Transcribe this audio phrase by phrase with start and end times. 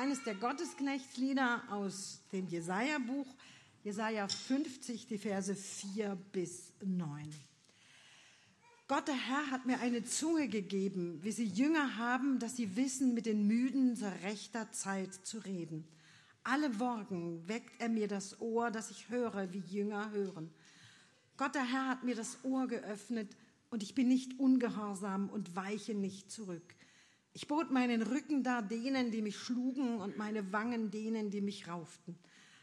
[0.00, 3.26] eines der Gottesknechtslieder aus dem Jesaja-Buch,
[3.84, 7.30] Jesaja 50, die Verse 4 bis 9.
[8.88, 13.12] Gott, der Herr, hat mir eine Zunge gegeben, wie sie Jünger haben, dass sie wissen,
[13.12, 15.86] mit den Müden zur rechter Zeit zu reden.
[16.44, 20.50] Alle Morgen weckt er mir das Ohr, dass ich höre, wie Jünger hören.
[21.36, 23.36] Gott, der Herr, hat mir das Ohr geöffnet
[23.68, 26.74] und ich bin nicht ungehorsam und weiche nicht zurück.
[27.32, 31.68] Ich bot meinen Rücken dar denen, die mich schlugen, und meine Wangen denen, die mich
[31.68, 32.18] rauften.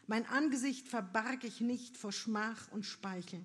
[0.06, 3.44] Mein Angesicht verbarg ich nicht vor Schmach und Speichel.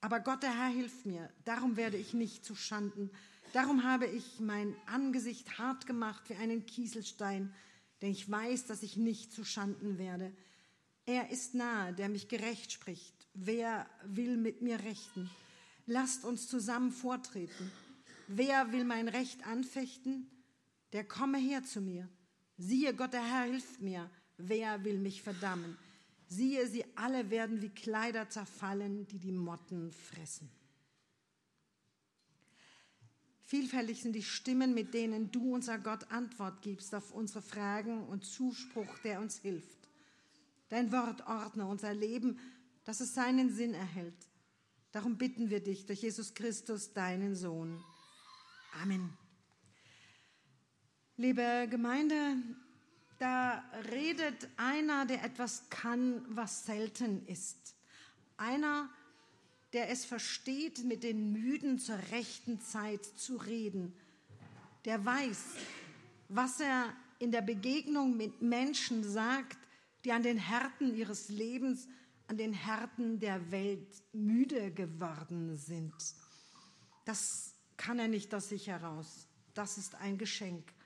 [0.00, 1.30] Aber Gott, der Herr, hilft mir.
[1.44, 3.10] Darum werde ich nicht zu Schanden.
[3.52, 7.54] Darum habe ich mein Angesicht hart gemacht wie einen Kieselstein,
[8.02, 10.32] denn ich weiß, dass ich nicht zu Schanden werde.
[11.06, 13.26] Er ist nahe, der mich gerecht spricht.
[13.32, 15.30] Wer will mit mir rechten?
[15.86, 17.72] Lasst uns zusammen vortreten.
[18.26, 20.30] Wer will mein Recht anfechten?
[20.92, 22.08] Der komme her zu mir.
[22.56, 24.10] Siehe, Gott, der Herr hilft mir.
[24.36, 25.76] Wer will mich verdammen?
[26.28, 30.50] Siehe, sie alle werden wie Kleider zerfallen, die die Motten fressen.
[33.44, 38.26] Vielfältig sind die Stimmen, mit denen du, unser Gott, Antwort gibst auf unsere Fragen und
[38.26, 39.88] Zuspruch, der uns hilft.
[40.68, 42.38] Dein Wort ordne unser Leben,
[42.84, 44.28] dass es seinen Sinn erhält.
[44.92, 47.82] Darum bitten wir dich durch Jesus Christus, deinen Sohn.
[48.82, 49.16] Amen.
[51.20, 52.36] Liebe Gemeinde,
[53.18, 57.74] da redet einer, der etwas kann, was selten ist.
[58.36, 58.88] Einer,
[59.72, 63.92] der es versteht, mit den Müden zur rechten Zeit zu reden.
[64.84, 65.42] Der weiß,
[66.28, 69.58] was er in der Begegnung mit Menschen sagt,
[70.04, 71.88] die an den Härten ihres Lebens,
[72.28, 75.96] an den Härten der Welt müde geworden sind.
[77.04, 79.26] Das kann er nicht aus sich heraus.
[79.54, 80.77] Das ist ein Geschenk.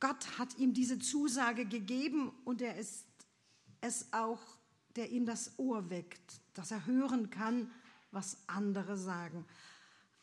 [0.00, 3.04] Gott hat ihm diese Zusage gegeben und er ist
[3.80, 4.40] es auch,
[4.96, 7.70] der ihm das Ohr weckt, dass er hören kann,
[8.10, 9.44] was andere sagen.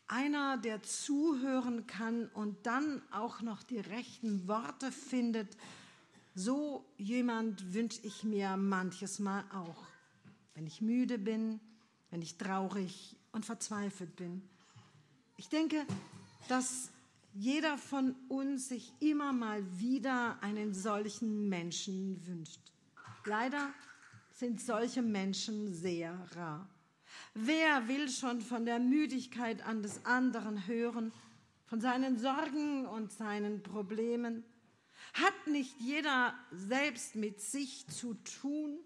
[0.07, 5.57] Einer, der zuhören kann und dann auch noch die rechten Worte findet,
[6.35, 9.85] so jemand wünsche ich mir manches Mal auch,
[10.53, 11.59] wenn ich müde bin,
[12.11, 14.47] wenn ich traurig und verzweifelt bin.
[15.37, 15.85] Ich denke,
[16.49, 16.89] dass
[17.37, 22.61] jeder von uns sich immer mal wieder einen solchen Menschen wünscht.
[23.25, 23.73] Leider
[24.31, 26.69] sind solche Menschen sehr rar.
[27.33, 31.11] Wer will schon von der Müdigkeit an des anderen hören,
[31.65, 34.45] von seinen Sorgen und seinen Problemen?
[35.13, 38.79] Hat nicht jeder selbst mit sich zu tun,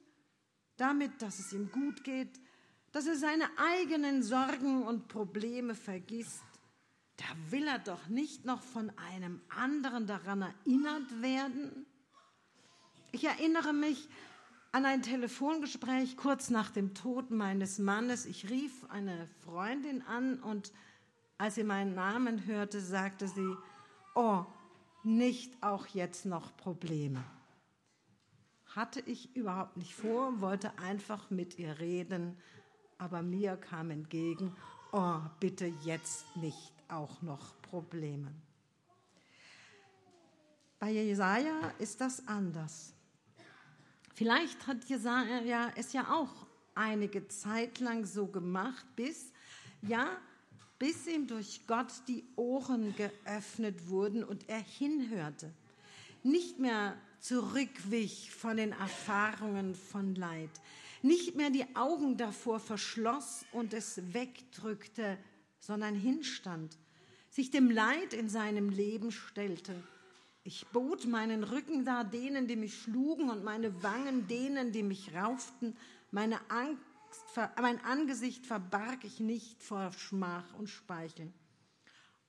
[0.76, 2.40] damit, dass es ihm gut geht,
[2.92, 6.42] dass er seine eigenen Sorgen und Probleme vergisst?
[7.20, 11.86] Da will er doch nicht noch von einem anderen daran erinnert werden.
[13.12, 14.08] Ich erinnere mich
[14.72, 18.26] an ein Telefongespräch kurz nach dem Tod meines Mannes.
[18.26, 20.72] Ich rief eine Freundin an und
[21.38, 23.56] als sie meinen Namen hörte, sagte sie,
[24.16, 24.46] oh,
[25.04, 27.24] nicht auch jetzt noch Probleme.
[28.76, 32.38] Hatte ich überhaupt nicht vor, wollte einfach mit ihr reden,
[32.98, 34.56] aber mir kam entgegen,
[34.94, 38.34] oh, bitte jetzt nicht auch noch Probleme.
[40.80, 42.94] Bei Jesaja ist das anders.
[44.16, 49.32] Vielleicht hat Jesaja es ja auch einige Zeit lang so gemacht, bis,
[49.82, 50.10] ja,
[50.78, 55.54] bis ihm durch Gott die Ohren geöffnet wurden und er hinhörte.
[56.24, 60.52] Nicht mehr zurückwich von den Erfahrungen von Leid,
[61.02, 65.18] nicht mehr die Augen davor verschloss und es wegdrückte,
[65.60, 66.78] sondern hinstand,
[67.30, 69.76] sich dem Leid in seinem Leben stellte.
[70.44, 75.14] Ich bot meinen Rücken dar denen, die mich schlugen, und meine Wangen denen, die mich
[75.14, 75.78] rauften.
[76.12, 76.82] Meine Angst,
[77.62, 81.32] mein Angesicht verbarg ich nicht vor Schmach und Speichel.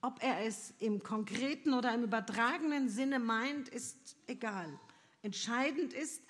[0.03, 4.69] Ob er es im konkreten oder im übertragenen Sinne meint, ist egal.
[5.23, 6.22] Entscheidend ist,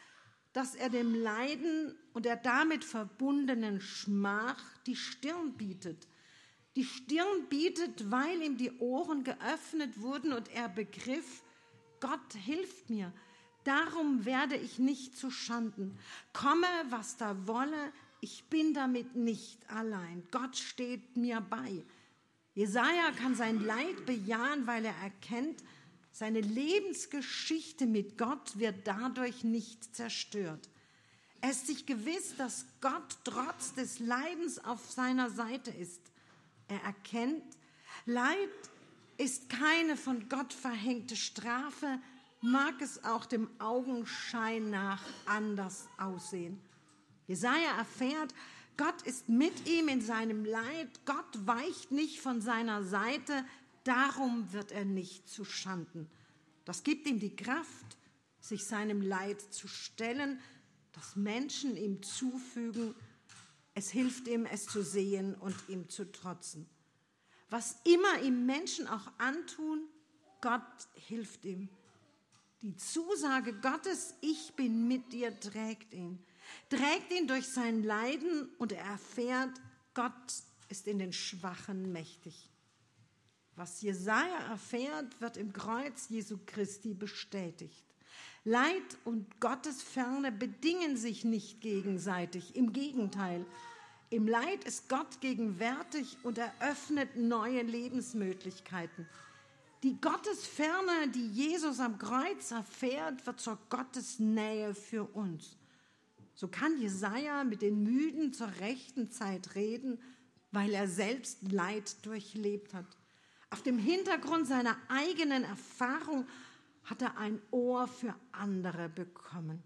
[0.53, 6.09] dass er dem Leiden und der damit verbundenen Schmach die Stirn bietet
[6.77, 11.43] die Stirn bietet, weil ihm die Ohren geöffnet wurden und er begriff,
[12.01, 13.13] Gott hilft mir.
[13.65, 15.99] Darum werde ich nicht zu Schanden.
[16.33, 20.23] Komme, was da wolle, ich bin damit nicht allein.
[20.31, 21.83] Gott steht mir bei.
[22.55, 25.63] Jesaja kann sein Leid bejahen, weil er erkennt,
[26.13, 30.69] seine Lebensgeschichte mit Gott wird dadurch nicht zerstört.
[31.41, 36.10] Er ist sich gewiss, dass Gott trotz des Leidens auf seiner Seite ist.
[36.71, 37.43] Er erkennt,
[38.07, 38.49] Leid
[39.19, 42.01] ist keine von Gott verhängte Strafe,
[42.41, 46.61] mag es auch dem Augenschein nach anders aussehen.
[47.27, 48.35] Jesaja erfährt,
[48.77, 53.45] Gott ist mit ihm in seinem Leid, Gott weicht nicht von seiner Seite,
[53.85, 56.09] darum wird er nicht zu Schanden.
[56.65, 57.99] Das gibt ihm die Kraft,
[58.39, 60.41] sich seinem Leid zu stellen,
[60.93, 62.95] das Menschen ihm zufügen.
[63.81, 66.69] Es hilft ihm, es zu sehen und ihm zu trotzen.
[67.49, 69.89] Was immer ihm Menschen auch antun,
[70.43, 70.61] Gott
[70.93, 71.71] hilft ihm.
[72.61, 76.23] Die Zusage Gottes, ich bin mit dir, trägt ihn.
[76.69, 79.59] Trägt ihn durch sein Leiden und er erfährt,
[79.95, 80.13] Gott
[80.69, 82.51] ist in den Schwachen mächtig.
[83.57, 87.90] Was Jesaja erfährt, wird im Kreuz Jesu Christi bestätigt.
[88.45, 92.57] Leid und Gottes Ferne bedingen sich nicht gegenseitig.
[92.57, 93.45] Im Gegenteil,
[94.09, 99.07] im Leid ist Gott gegenwärtig und eröffnet neue Lebensmöglichkeiten.
[99.83, 105.57] Die Gottesferne, die Jesus am Kreuz erfährt, wird zur Gottesnähe für uns.
[106.35, 110.01] So kann Jesaja mit den Müden zur rechten Zeit reden,
[110.51, 112.87] weil er selbst Leid durchlebt hat.
[113.51, 116.27] Auf dem Hintergrund seiner eigenen Erfahrung
[116.91, 119.63] hat er ein Ohr für andere bekommen.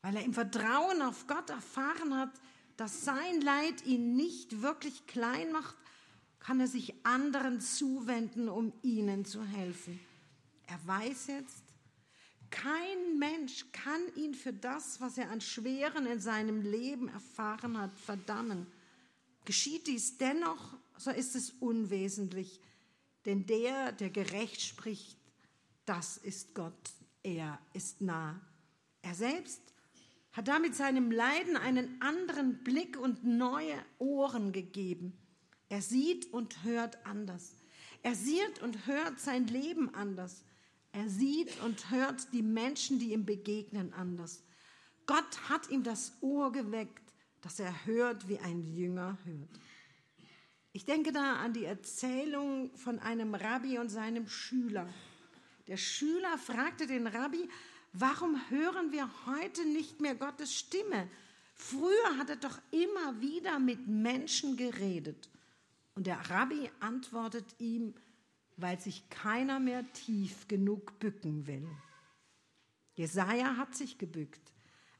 [0.00, 2.30] Weil er im Vertrauen auf Gott erfahren hat,
[2.76, 5.76] dass sein Leid ihn nicht wirklich klein macht,
[6.38, 9.98] kann er sich anderen zuwenden, um ihnen zu helfen.
[10.66, 11.64] Er weiß jetzt,
[12.50, 17.92] kein Mensch kann ihn für das, was er an Schweren in seinem Leben erfahren hat,
[17.98, 18.66] verdammen.
[19.44, 22.60] Geschieht dies dennoch, so ist es unwesentlich,
[23.24, 25.23] denn der, der gerecht spricht,
[25.84, 26.90] das ist Gott,
[27.22, 28.40] er ist nah.
[29.02, 29.60] Er selbst
[30.32, 35.16] hat damit seinem Leiden einen anderen Blick und neue Ohren gegeben.
[35.68, 37.54] Er sieht und hört anders.
[38.02, 40.42] Er sieht und hört sein Leben anders.
[40.92, 44.42] Er sieht und hört die Menschen, die ihm begegnen, anders.
[45.06, 49.60] Gott hat ihm das Ohr geweckt, dass er hört, wie ein Jünger hört.
[50.72, 54.88] Ich denke da an die Erzählung von einem Rabbi und seinem Schüler.
[55.66, 57.48] Der Schüler fragte den Rabbi,
[57.92, 61.08] warum hören wir heute nicht mehr Gottes Stimme?
[61.54, 65.30] Früher hat er doch immer wieder mit Menschen geredet.
[65.94, 67.94] Und der Rabbi antwortet ihm,
[68.56, 71.68] weil sich keiner mehr tief genug bücken will.
[72.94, 74.52] Jesaja hat sich gebückt.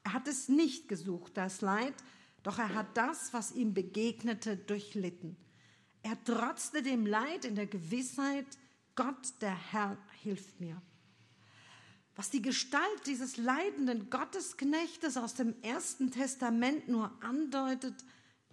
[0.02, 1.94] Er hat es nicht gesucht, das Leid,
[2.42, 5.36] doch er hat das, was ihm begegnete, durchlitten.
[6.02, 8.46] Er trotzte dem Leid in der Gewissheit,
[8.94, 10.82] Gott, der Herr, hilft mir.
[12.16, 18.04] Was die Gestalt dieses leidenden Gottesknechtes aus dem Ersten Testament nur andeutet,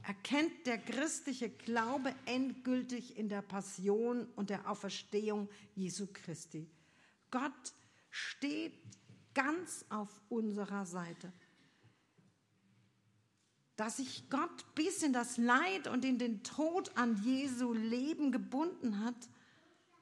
[0.03, 6.69] erkennt der christliche Glaube endgültig in der Passion und der Auferstehung Jesu Christi.
[7.29, 7.73] Gott
[8.09, 8.73] steht
[9.33, 11.31] ganz auf unserer Seite
[13.81, 19.03] dass sich Gott bis in das Leid und in den Tod an Jesu Leben gebunden
[19.03, 19.15] hat,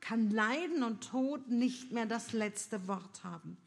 [0.02, 3.58] kann Leiden und Tod nicht mehr das letzte Wort haben.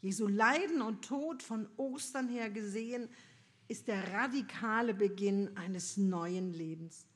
[0.00, 3.08] Jesu Leiden und Tod von Ostern her gesehen
[3.68, 7.06] ist der radikale Beginn eines neuen Lebens.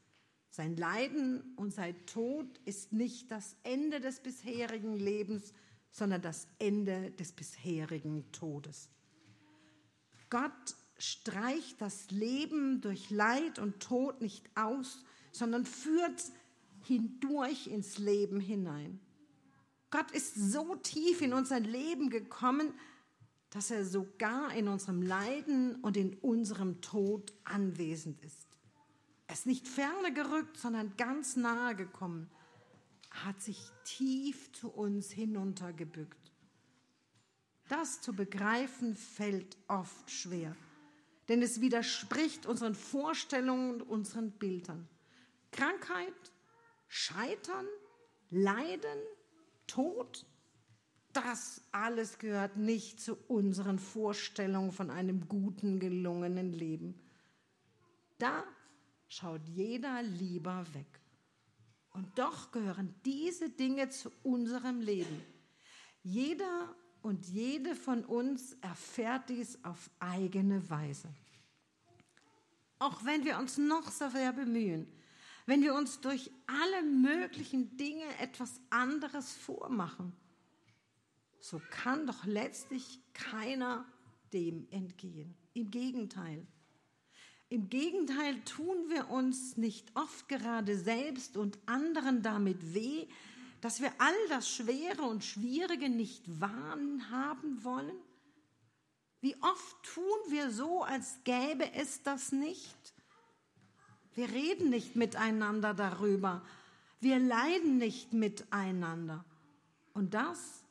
[0.49, 5.53] Sein Leiden und sein Tod ist nicht das Ende des bisherigen Lebens,
[5.93, 8.89] sondern das Ende des bisherigen Todes.
[10.29, 16.21] Gott streicht das Leben durch Leid und Tod nicht aus, sondern führt
[16.91, 19.01] hindurch ins Leben hinein.
[19.91, 22.73] Gott ist so tief in unser Leben gekommen,
[23.51, 28.47] dass er sogar in unserem Leiden und in unserem Tod anwesend ist.
[29.27, 32.31] Er ist nicht ferne gerückt, sondern ganz nahe gekommen,
[33.11, 36.33] hat sich tief zu uns hinuntergebückt.
[37.69, 40.57] Das zu begreifen fällt oft schwer
[41.31, 44.89] denn es widerspricht unseren Vorstellungen und unseren Bildern.
[45.53, 46.13] Krankheit,
[46.93, 47.67] Scheitern,
[48.31, 48.99] Leiden,
[49.69, 50.27] Tod,
[51.13, 57.01] das alles gehört nicht zu unseren Vorstellungen von einem guten, gelungenen Leben.
[58.19, 58.43] Da
[59.07, 61.01] schaut jeder lieber weg.
[61.91, 65.23] Und doch gehören diese Dinge zu unserem Leben.
[66.03, 71.09] Jeder und jede von uns erfährt dies auf eigene Weise.
[72.81, 74.89] Auch wenn wir uns noch so sehr bemühen,
[75.51, 80.13] wenn wir uns durch alle möglichen Dinge etwas anderes vormachen,
[81.41, 83.85] so kann doch letztlich keiner
[84.33, 85.35] dem entgehen.
[85.55, 86.47] Im Gegenteil.
[87.49, 93.09] Im Gegenteil tun wir uns nicht oft gerade selbst und anderen damit weh,
[93.61, 97.97] dass wir all das Schwere und Schwierige nicht wahrhaben wollen?
[99.21, 102.95] Wie oft tun wir so, als gäbe es das nicht?
[104.15, 106.43] Wir reden nicht miteinander darüber.
[107.01, 109.25] Wir leiden nicht miteinander.
[109.95, 110.65] Und das,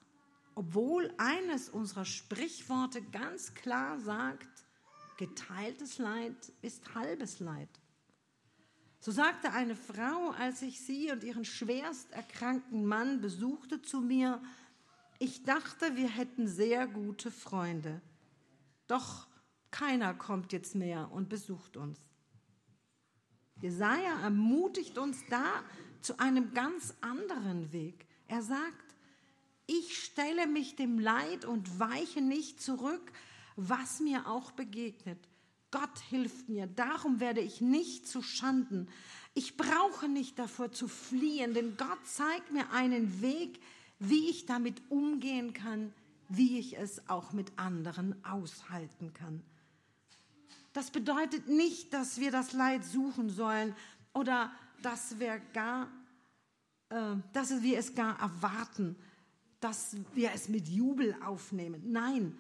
[0.55, 4.48] obwohl eines unserer Sprichworte ganz klar sagt,
[5.17, 7.69] geteiltes Leid ist halbes Leid.
[9.01, 14.41] So sagte eine Frau, als ich sie und ihren schwerst erkrankten Mann besuchte, zu mir,
[15.19, 18.01] ich dachte, wir hätten sehr gute Freunde.
[18.88, 19.27] Doch
[19.72, 22.00] keiner kommt jetzt mehr und besucht uns.
[23.62, 25.63] Jesaja ermutigt uns da
[26.01, 28.06] zu einem ganz anderen Weg.
[28.28, 28.96] Er sagt,
[29.68, 33.12] ich stelle mich dem Leid und weiche nicht zurück,
[33.56, 35.20] was mir auch begegnet.
[35.72, 38.88] Gott hilft mir, darum werde ich nicht zu Schanden.
[39.36, 43.60] Ich brauche nicht davor zu fliehen, denn Gott zeigt mir einen Weg,
[44.00, 45.94] wie ich damit umgehen kann,
[46.30, 49.44] wie ich es auch mit anderen aushalten kann.
[50.74, 53.76] Das bedeutet nicht, dass wir das Leid suchen sollen
[54.14, 55.90] oder dass wir, gar,
[56.90, 58.96] äh, dass wir es gar erwarten,
[59.60, 61.92] dass wir es mit Jubel aufnehmen.
[61.92, 62.38] Nein,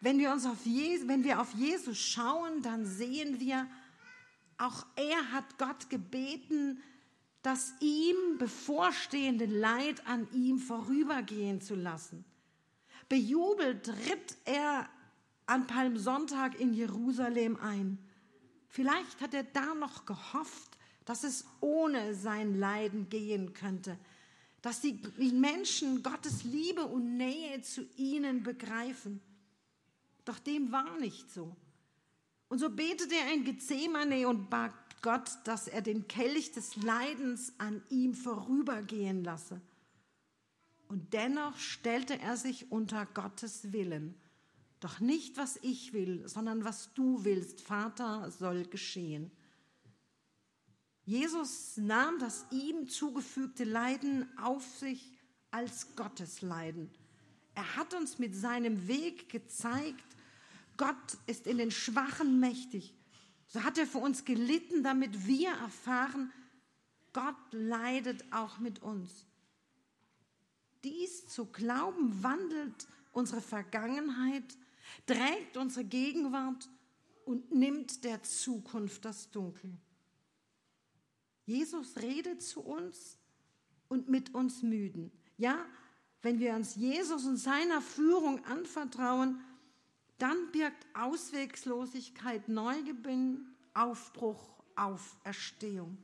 [0.00, 3.66] wenn wir, uns auf Jesus, wenn wir auf Jesus schauen, dann sehen wir,
[4.58, 6.82] auch er hat Gott gebeten,
[7.42, 12.24] das ihm bevorstehende Leid an ihm vorübergehen zu lassen.
[13.08, 14.88] Bejubelt ritt er
[15.52, 17.98] an Palmsonntag in Jerusalem ein.
[18.68, 23.98] Vielleicht hat er da noch gehofft, dass es ohne sein Leiden gehen könnte,
[24.62, 24.98] dass die
[25.34, 29.20] Menschen Gottes Liebe und Nähe zu ihnen begreifen.
[30.24, 31.54] Doch dem war nicht so.
[32.48, 37.52] Und so betete er in Gethsemane und bat Gott, dass er den Kelch des Leidens
[37.58, 39.60] an ihm vorübergehen lasse.
[40.88, 44.14] Und dennoch stellte er sich unter Gottes Willen.
[44.82, 49.30] Doch nicht, was ich will, sondern was du willst, Vater, soll geschehen.
[51.04, 55.16] Jesus nahm das ihm zugefügte Leiden auf sich
[55.52, 56.90] als Gottes Leiden.
[57.54, 60.16] Er hat uns mit seinem Weg gezeigt,
[60.76, 62.92] Gott ist in den Schwachen mächtig.
[63.46, 66.32] So hat er für uns gelitten, damit wir erfahren,
[67.12, 69.26] Gott leidet auch mit uns.
[70.82, 74.56] Dies zu glauben wandelt unsere Vergangenheit,
[75.06, 76.68] trägt unsere Gegenwart
[77.24, 79.72] und nimmt der Zukunft das Dunkel.
[81.44, 83.18] Jesus redet zu uns
[83.88, 85.10] und mit uns müden.
[85.36, 85.66] Ja,
[86.22, 89.40] wenn wir uns Jesus und seiner Führung anvertrauen,
[90.18, 95.98] dann birgt Auswegslosigkeit Neugewinn, Aufbruch, Auferstehung.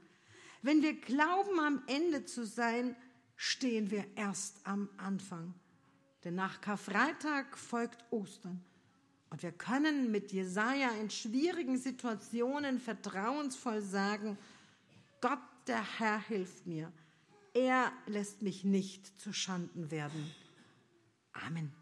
[0.60, 2.96] Wenn wir glauben, am Ende zu sein,
[3.36, 5.54] stehen wir erst am Anfang.
[6.24, 8.64] Denn nach Karfreitag folgt Ostern.
[9.30, 14.38] Und wir können mit Jesaja in schwierigen Situationen vertrauensvoll sagen:
[15.20, 16.92] Gott, der Herr, hilft mir.
[17.54, 20.30] Er lässt mich nicht zu Schanden werden.
[21.32, 21.72] Amen.